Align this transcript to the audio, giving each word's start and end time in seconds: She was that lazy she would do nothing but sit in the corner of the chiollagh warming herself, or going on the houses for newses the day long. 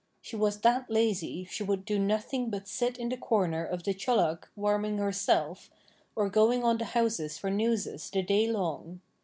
She 0.19 0.35
was 0.35 0.61
that 0.61 0.89
lazy 0.89 1.45
she 1.45 1.61
would 1.61 1.85
do 1.85 1.99
nothing 1.99 2.49
but 2.49 2.67
sit 2.67 2.97
in 2.97 3.09
the 3.09 3.17
corner 3.17 3.63
of 3.63 3.83
the 3.83 3.93
chiollagh 3.93 4.39
warming 4.55 4.97
herself, 4.97 5.69
or 6.15 6.27
going 6.27 6.63
on 6.63 6.79
the 6.79 6.85
houses 6.85 7.37
for 7.37 7.51
newses 7.51 8.09
the 8.09 8.23
day 8.23 8.47
long. 8.47 9.01